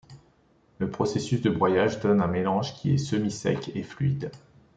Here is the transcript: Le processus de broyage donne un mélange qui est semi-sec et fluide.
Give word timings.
Le 0.79 0.89
processus 0.89 1.41
de 1.43 1.51
broyage 1.51 1.99
donne 1.99 2.21
un 2.21 2.27
mélange 2.27 2.73
qui 2.73 2.91
est 2.95 2.97
semi-sec 2.97 3.69
et 3.75 3.83
fluide. 3.83 4.31